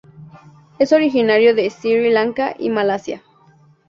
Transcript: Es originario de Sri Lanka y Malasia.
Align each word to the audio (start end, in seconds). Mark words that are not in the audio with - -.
Es 0.79 0.93
originario 0.93 1.53
de 1.53 1.69
Sri 1.69 2.09
Lanka 2.09 2.55
y 2.57 2.71
Malasia. 2.71 3.21